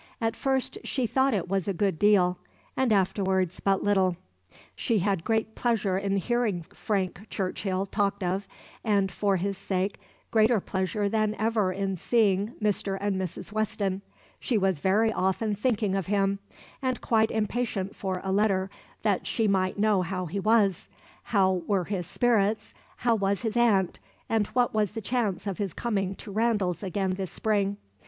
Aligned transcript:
At 0.19 0.35
first 0.35 0.79
she 0.83 1.05
thought 1.05 1.35
it 1.35 1.47
was 1.47 1.67
a 1.67 1.75
good 1.75 1.99
deal; 1.99 2.39
and 2.75 2.91
afterwards 2.91 3.59
but 3.59 3.83
little. 3.83 4.17
She 4.75 4.97
had 4.97 5.23
great 5.23 5.53
pleasure 5.53 5.95
in 5.95 6.17
hearing 6.17 6.63
Frank 6.73 7.27
Churchill 7.29 7.85
talked 7.85 8.23
of; 8.23 8.47
and, 8.83 9.11
for 9.11 9.35
his 9.37 9.59
sake, 9.59 9.99
greater 10.31 10.59
pleasure 10.59 11.07
than 11.07 11.35
ever 11.37 11.71
in 11.71 11.97
seeing 11.97 12.55
Mr. 12.59 12.97
and 12.99 13.15
Mrs. 13.15 13.51
Weston; 13.51 14.01
she 14.39 14.57
was 14.57 14.79
very 14.79 15.13
often 15.13 15.53
thinking 15.53 15.93
of 15.93 16.07
him, 16.07 16.39
and 16.81 16.99
quite 16.99 17.29
impatient 17.29 17.95
for 17.95 18.21
a 18.23 18.31
letter, 18.31 18.71
that 19.03 19.27
she 19.27 19.47
might 19.47 19.77
know 19.77 20.01
how 20.01 20.25
he 20.25 20.39
was, 20.39 20.87
how 21.25 21.61
were 21.67 21.83
his 21.83 22.07
spirits, 22.07 22.73
how 22.95 23.13
was 23.13 23.43
his 23.43 23.55
aunt, 23.55 23.99
and 24.27 24.47
what 24.47 24.73
was 24.73 24.93
the 24.93 24.99
chance 25.01 25.45
of 25.45 25.59
his 25.59 25.75
coming 25.75 26.15
to 26.15 26.31
Randalls 26.31 26.81
again 26.81 27.11
this 27.11 27.29
spring. 27.31 27.77